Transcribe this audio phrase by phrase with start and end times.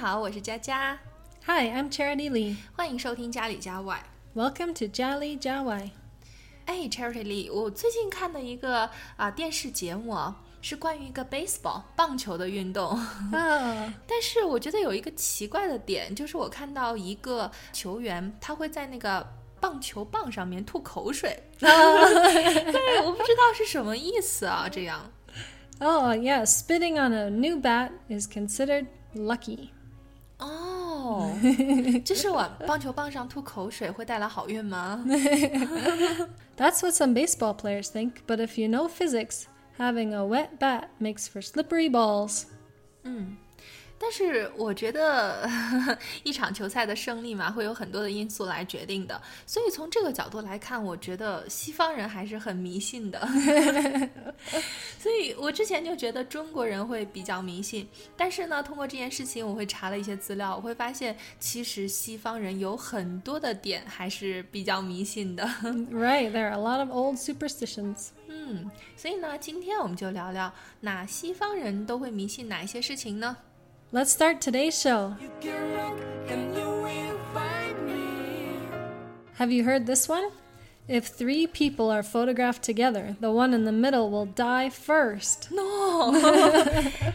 [0.00, 0.96] 好，我是佳佳。
[1.44, 2.56] Hi, I'm Charity Lee.
[2.76, 4.00] 欢迎收听家里家外。
[4.34, 5.90] Welcome to Jali Jawai.
[6.66, 12.90] 哎，Charity Lee，我最近看的一个啊、电视节目啊，是关于一个 baseball 棒球的运动。
[12.90, 19.26] Oh, 但是我觉得有一个奇怪的点，就是我看到一个球员他会在那个
[19.60, 21.42] 棒球棒上面吐口水。
[21.58, 21.68] 对，
[23.04, 25.10] 我不知道是什么意思啊，这样。
[25.80, 29.70] oh, yeah, spitting on a new bat is considered lucky.
[30.42, 31.32] 哦，
[32.04, 35.04] 就是往棒球棒上吐口水会带来好运吗？
[36.56, 39.46] That's what some baseball players think, but if you know physics,
[39.78, 42.44] having a wet bat makes for slippery balls.
[44.05, 45.49] 但是我觉得
[46.23, 49.19] 一场球赛的胜利嘛，会有很多的因素来决定的。
[49.47, 53.25] 所以从这个角度来看，我觉得西方人还是很迷信的。
[54.99, 57.87] 所以我之前就觉得中国人会比较迷信，
[58.17, 65.45] 但是呢，通过这件事情，我会查了一些资料，我会发现其实西方人有很多的点还是比较迷信的。
[65.63, 68.07] Right, there are a lot of old superstitions.
[68.27, 73.37] 嗯，所以呢，今天我们就聊聊，那西方人都会迷信哪一些事情呢？
[73.93, 75.15] Let's start today's show.
[75.21, 78.57] You can look and you will find me.
[79.35, 80.31] Have you heard this one?
[80.90, 85.50] If three people are photographed together, the one in the middle will die first.
[85.50, 86.10] no，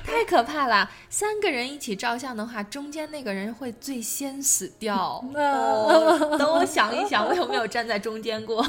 [0.05, 0.91] 太可怕了！
[1.09, 5.25] 三个人一起照相的话，中间那个人会最先死掉。
[5.33, 8.63] 哦，等我想一想，我有没有站在中间过？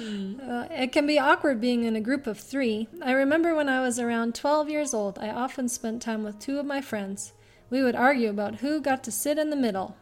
[0.00, 2.88] Uh, it can be awkward being in a group of three.
[3.00, 6.58] I remember when I was around 12 years old, I often spent time with two
[6.58, 7.32] of my friends.
[7.70, 9.94] We would argue about who got to sit in the middle.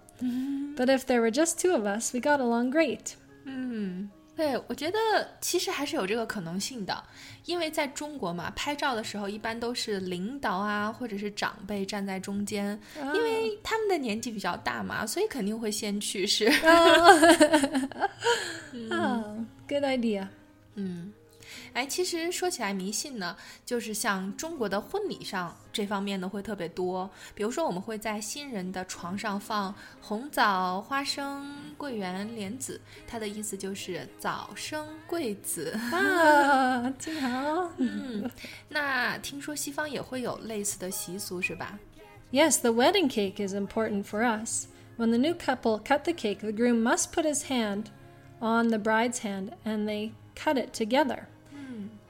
[0.77, 3.15] But if there were just two of us, we got along great.
[4.37, 4.99] 对，我觉得
[5.41, 7.05] 其实还是有这个可能性的，
[7.47, 12.79] 因为在中国嘛，拍照的时候一般都是领导啊，或者是长辈站在中间，
[13.15, 16.53] 因为他们的年纪比较大嘛，所以肯定会先去世。
[18.91, 20.29] Oh, good idea.
[21.73, 27.09] 哎，其实说起来迷信呢，就是像中国的婚礼上这方面呢会特别多。
[27.35, 35.79] 比如说，我们会在新人的床上放红枣、花生、桂圆、莲子，它的意思就是早生贵子。
[35.93, 37.71] Ah, 真好。
[37.79, 38.31] 嗯，
[38.69, 41.79] 那听说西方也会有类似的习俗，是吧？
[42.33, 44.67] Yes, the wedding cake is important for us.
[44.99, 47.85] When the new couple cut the cake, the groom must put his hand
[48.41, 51.27] on the bride's hand and they cut it together.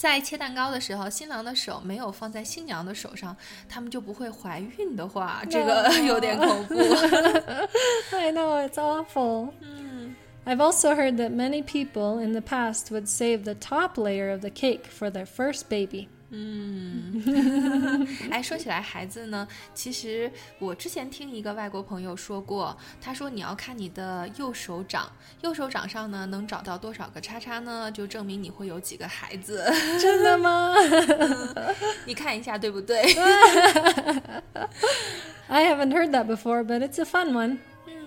[0.00, 3.34] 在切蛋糕的时候，新郎的手没有放在新娘的手上，
[3.68, 6.74] 他们就不会怀孕的话，这个有点恐怖。
[8.14, 9.52] I know, it's awful.
[10.44, 14.42] I've also heard that many people in the past would save the top layer of
[14.42, 16.08] the cake for their first baby.
[18.31, 25.11] 哎，说起来孩子呢，其实我之前听一个外国朋友说过，他说你要看你的右手掌，
[25.41, 29.63] 右手掌上呢能找到多少个叉叉呢，就证明你会有几个孩子。
[29.99, 30.73] 真的吗？
[32.07, 33.01] 你看一下对不对？
[35.47, 37.57] I haven't heard that before, but it's a fun one.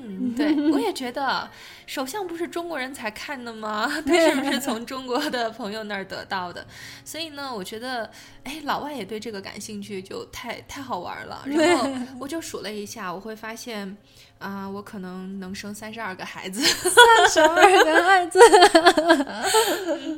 [0.06, 1.48] 嗯，对，我也觉得
[1.86, 3.90] 首相不是中国人才看的吗？
[4.06, 6.66] 他是不是从中国的朋友那儿得到的？
[7.04, 8.10] 所以呢，我觉得，
[8.44, 11.42] 哎，老外也对这个感兴趣，就太太好玩了。
[11.46, 11.88] 然后
[12.20, 13.96] 我就数了一下，我会发现，
[14.38, 16.60] 啊、我可能能生三十二个孩子。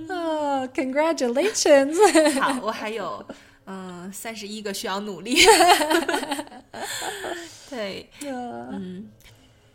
[0.08, 1.94] oh, congratulations.
[2.40, 3.24] 好，我还有
[3.66, 5.38] 嗯三十一个需要努力。
[7.68, 9.02] 对，Uh,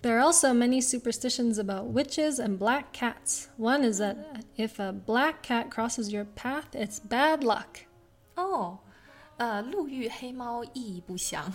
[0.01, 3.50] There are also many superstitions about witches and black cats.
[3.57, 4.18] One is that
[4.57, 7.86] if a black cat crosses your path, it's bad luck.
[8.36, 8.77] Oh, uh, 哦，
[9.38, 11.51] 呃，路遇黑猫意义不祥。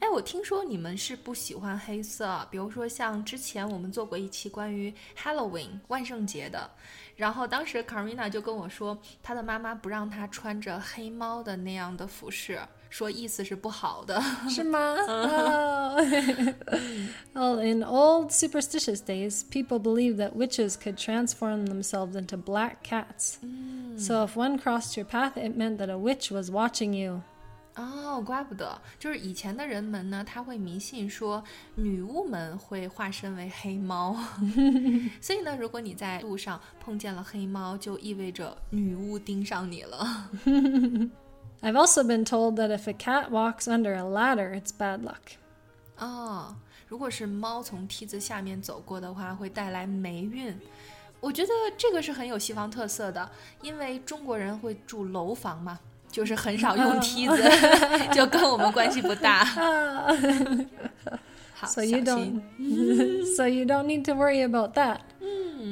[0.00, 6.70] 哎，我听说你们是不喜欢黑色，比如说像之前我们做过一期关于 Halloween 万圣节的，
[7.16, 12.60] 然后当时 Karina 就跟我说，她的妈妈不让她穿着黑猫的那样的服饰。
[12.89, 14.21] 说意思是不好的。
[14.49, 14.95] 是吗?
[15.07, 15.99] Oh.
[17.33, 23.37] well, in old superstitious days, people believed that witches could transform themselves into black cats.
[23.97, 27.21] So if one crossed your path, it meant that a witch was watching you.
[27.75, 31.41] 哦，怪不得，就是以前的人们呢，他会迷信说
[31.75, 34.13] 女巫们会化身为黑猫，
[35.21, 40.29] 所以呢，如果你在路上碰见了黑猫，就意味着女巫盯上你了。
[41.61, 45.37] I've also been told that if a cat walks under a ladder, it's bad luck.
[45.99, 46.55] 哦，
[46.87, 50.57] 如果是猫从梯子下面走过的话，会带来霉运。
[51.19, 53.29] 我觉得这个是很有西方特色的，
[53.61, 55.79] 因为中国人会住楼房嘛，
[56.11, 57.37] 就是很少用梯子，
[58.11, 59.45] 就跟我们关系不大。
[61.53, 65.01] 好， So you 小心 don't so you don't need to worry about that.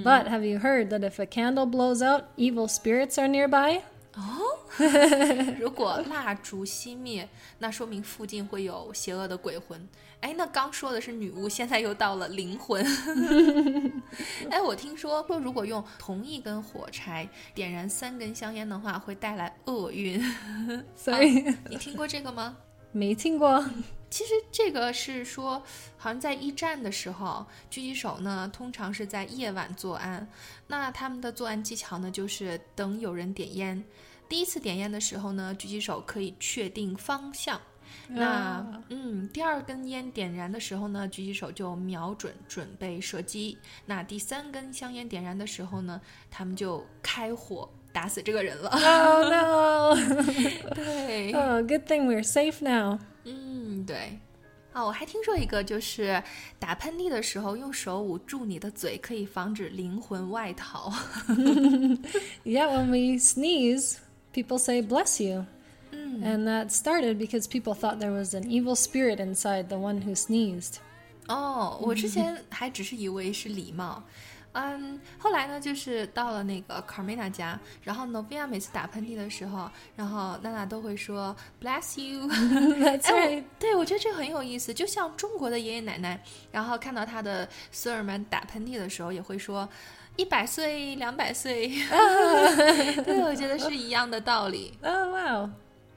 [0.03, 3.81] But have you heard that if a candle blows out, evil spirits are nearby?
[5.58, 7.28] 如果蜡烛熄灭，
[7.58, 9.88] 那说明附近会有邪恶的鬼魂。
[10.20, 12.84] 哎，那刚说的是女巫，现在又到了灵魂。
[14.50, 20.22] 哎，我听说说，如果用同一根火柴点燃三根香烟的话，会带来厄运。
[20.96, 21.54] Sorry.
[21.68, 22.56] 你听过这个吗？
[22.92, 23.64] 没听过。
[24.14, 25.60] 其实这个是说，
[25.96, 30.24] 好像在一战的时候，狙击手呢通常是在夜晚作案。
[30.68, 33.84] 那他们的作案技巧呢，就是等有人点烟。
[34.28, 37.60] 第一次点烟的时候呢，狙击手可以确定方向。
[38.06, 43.58] 那啊嗯，第二根烟点燃的时候呢，狙击手就瞄准准备射击。
[43.84, 46.00] 那第三根香烟点燃的时候呢，
[46.30, 48.69] 他们就开火打死这个人了。
[48.69, 49.95] Oh no.
[50.73, 52.99] 对， oh, good thing we're safe now.
[53.25, 54.19] 嗯，对。
[54.73, 56.21] 哦，我还听说一个，就是
[56.59, 60.93] 打喷嚏的时候用手捂住你的嘴，可以防止灵魂外逃。
[62.45, 63.97] Yeah, when we sneeze,
[64.31, 65.45] people say bless you.
[65.91, 70.15] And that started because people thought there was an evil spirit inside the one who
[70.15, 70.75] sneezed.
[71.27, 74.03] 哦，我之前还只是以为是礼貌。
[74.53, 82.27] 嗯，后来呢，就是到了那个 Carmena 家，然后 Novia 每次打喷嚏的时候，然后娜娜都会说 Bless you。
[82.27, 83.37] That's 哎， right.
[83.37, 86.19] 我对我觉得这个很有意思，就像中国的爷爷奶奶，
[86.51, 89.69] 然后看到他的孙儿们打喷嚏的时候，也会说
[90.15, 91.69] 一百岁、两百岁。
[93.05, 94.73] 对，我觉得是一样的道理。
[94.81, 95.49] Oh, wow.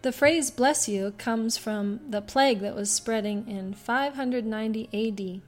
[0.03, 5.41] The phrase bless you comes from the plague that was spreading in 590 AD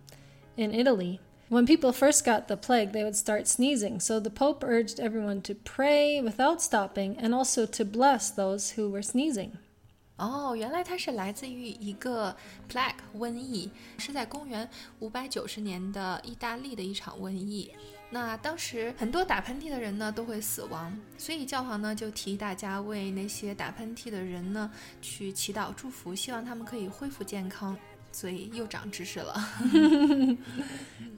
[0.56, 1.18] in Italy.
[1.50, 5.42] When people first got the plague, they would start sneezing, so the Pope urged everyone
[5.42, 9.50] to pray without stopping and also to bless those who were sneezing.
[10.16, 12.34] 哦，原来它是来自于一个
[12.68, 14.68] plague 瘟疫，是在公元
[15.00, 17.70] 五百九十年的意大利的一场瘟疫。
[18.10, 24.70] 那当时很多打喷嚏的人呢都会死亡，所以教皇呢就提议大家为那些打喷嚏的人呢
[25.02, 27.76] 去祈祷祝福，希望他们可以恢复健康。
[28.12, 29.34] 所以又长知识了。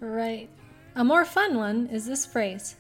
[0.01, 0.49] Right.
[0.95, 2.75] A more fun one is this phrase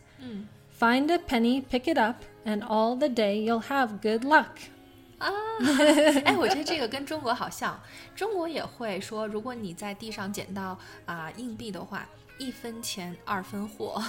[0.70, 4.68] Find a penny, pick it up, and all the day you'll have good luck.
[5.18, 5.32] 啊，
[6.24, 7.80] 哎，我觉得这个跟中国好像，
[8.14, 12.06] 中国也会说，如果你在地上捡到啊、硬币的话，
[12.38, 14.02] 一分钱二分货。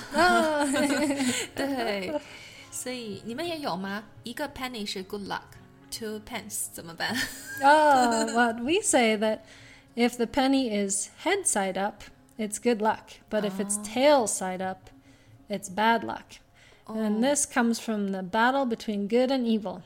[1.55, 2.19] 对，
[2.69, 4.03] 所以你们也有吗？
[4.23, 7.15] 一个 penny 是 good luck，two pence 怎么办？
[7.63, 9.39] Oh, what we say that
[9.95, 12.03] if the penny is head side up,
[12.42, 13.12] it's good luck.
[13.30, 13.46] But oh.
[13.46, 13.84] if it's ah.
[13.84, 14.90] tail side up,
[15.48, 16.38] it's bad luck.
[16.86, 16.98] Oh.
[16.98, 19.82] And this comes from the battle between good and evil.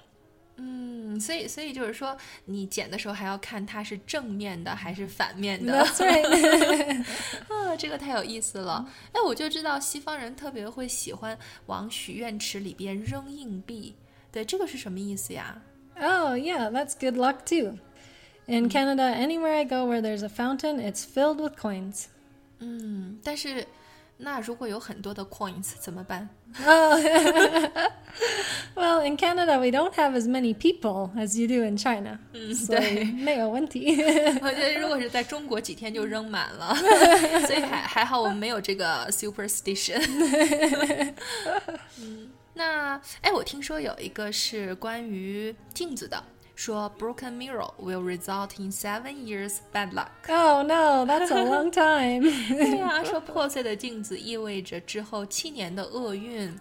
[0.58, 5.84] 嗯，所以所以就是说，你捡的时候还要看它是正面的还是反面的。
[5.84, 6.26] That's right
[16.00, 17.78] oh, yeah, that's good luck too.
[18.46, 18.70] In mm.
[18.70, 22.08] Canada, anywhere I go where there's a fountain, it's filled with coins.
[22.58, 23.66] 嗯，但是
[24.18, 26.28] 那如果有很多的 coins 怎么办
[28.75, 32.18] ？Well, in Canada, we don't have as many people as you do in China.
[32.54, 33.04] So, 对。
[33.04, 34.00] 没有问题。
[34.40, 36.75] 我觉得如果是在中国，几天就扔满了，
[37.46, 40.02] 所以还还好我们没有这个 superstition。
[42.00, 46.22] 嗯，那哎，我听说有一个是关于镜子的，
[46.56, 50.08] 说 broken mirror will result in seven years bad luck。
[50.28, 52.22] oh, no, that's a long time.
[52.48, 56.52] 对呀、说破碎的镜子意味着之后七年的厄运。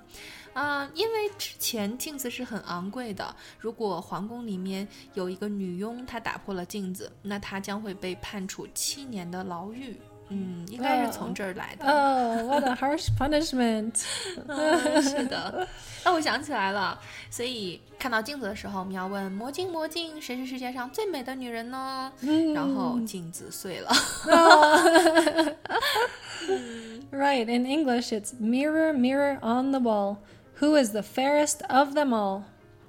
[0.54, 9.98] 啊、因为之前镜子是很昂贵的，如果皇宫里面有一个女佣，她打破了镜子，那她将会被判处七年的牢狱。
[10.30, 11.86] 嗯，应该是从这儿来的。
[11.86, 14.04] oh, what a harsh punishment.
[14.48, 15.68] 嗯，是的。
[16.04, 22.12] 那我想起来了，所以看到镜子的时候，我们要问魔镜魔镜，谁是世界上最美的女人呢？
[22.22, 23.92] 嗯然后镜子碎了。
[27.12, 30.18] Right, in English, it's mirror, mirror on the wall.
[30.60, 32.44] Who is the fairest of them all?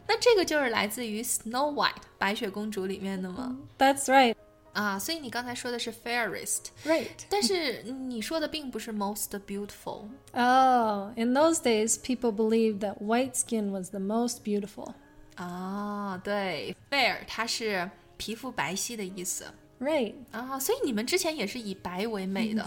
[0.09, 4.35] 那这个就是来自于 Snow White 白雪公主里面的吗？That's right.
[4.76, 7.08] 啊，所以你刚才说的是 fairest， Right.
[7.30, 10.08] 但是你说的并不是 most beautiful。
[10.34, 14.94] Oh, in those days, people believed that white skin was the most beautiful.
[15.36, 19.46] 啊，对，fair 它是皮肤白皙的意思。
[19.82, 20.14] Right.
[20.32, 22.64] 啊，所以你们之前也是以白为美的，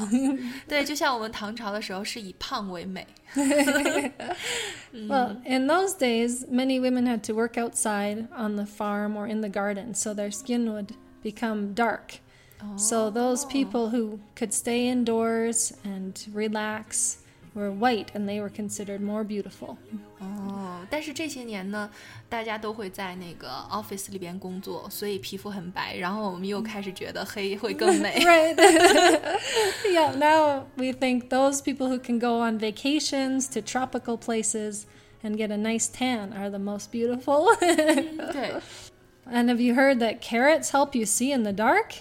[0.67, 3.07] 对，就像我们唐朝的时候是以胖为美。
[4.93, 9.41] Well, in those days, many women had to work outside on the farm or in
[9.41, 10.89] the garden, so their skin would
[11.23, 12.21] become dark.
[12.77, 17.19] So those people who could stay indoors and relax
[17.55, 19.77] were white and they were considered more beautiful.
[20.19, 21.91] 哦，但是这些年呢，
[22.31, 28.19] 大家都会在那个 office 里边工作，所以皮肤很白，然后我们又开始觉得黑会更美。
[28.25, 28.57] Right.
[29.93, 34.85] yeah, now we think those people who can go on vacations to tropical places
[35.23, 37.55] and get a nice tan are the most beautiful.
[37.61, 38.55] 对，
[39.29, 41.95] and have you heard that carrots help you see in the dark?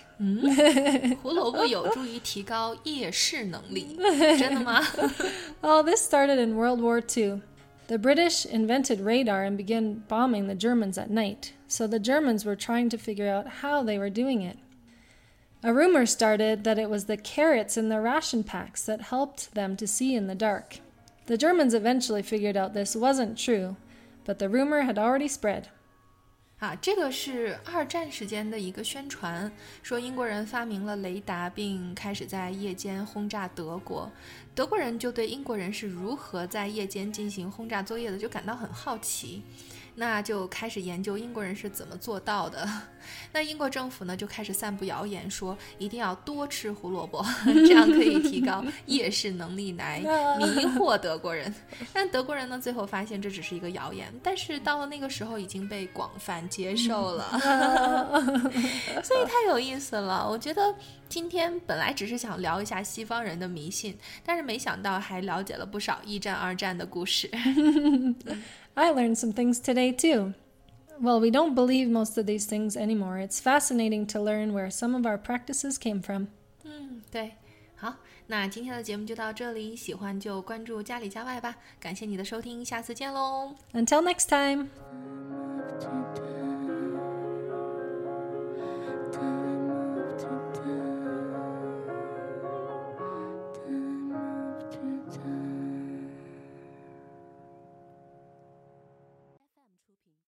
[1.21, 3.97] 胡萝卜有助于提高夜视能力，
[4.39, 4.81] 真的吗？
[5.61, 7.41] Oh, this started in World War II.
[7.87, 12.55] The British invented radar and began bombing the Germans at night, so the Germans were
[12.55, 14.57] trying to figure out how they were doing it.
[15.61, 19.75] A rumor started that it was the carrots in their ration packs that helped them
[19.75, 20.79] to see in the dark.
[21.25, 23.75] The Germans eventually figured out this wasn't true,
[24.23, 25.67] but the rumor had already spread.
[26.58, 29.50] 啊，这个是二战时间的一个宣传，
[29.80, 34.10] 说英国人发明了雷达，并开始在夜间轰炸德国。
[34.56, 39.40] 德国人就对英国人是如何在夜间进行轰炸作业的就感到很好奇，
[39.98, 42.66] 那就开始研究英国人是怎么做到的。
[43.32, 51.52] 那英国政府呢就开始散布谣言，说一定要多吃胡萝卜， 这样可以提高 夜视能力，来迷惑德国人。
[51.92, 57.40] 但德国人呢最后发现这只是一个谣言，但是到了那个时候已经被广泛接受了，
[59.02, 60.28] 所以太有意思了。
[60.28, 60.74] 我觉得
[61.08, 67.30] 今天本来只是想聊一下西方人的迷信，但是没想到还了解了不少一战、二战的故事。
[68.77, 70.33] I learned some things today too.
[70.99, 73.17] Well, we don't believe most of these things anymore.
[73.17, 76.27] It's fascinating to learn where some of our practices came from.
[76.63, 77.33] 嗯，对，
[77.75, 77.95] 好，
[78.27, 81.57] 那今天的节目就到这里，喜欢就关注家里家外吧。
[81.79, 83.55] 感谢你的收听，下次见喽。
[83.73, 85.16] Until next time.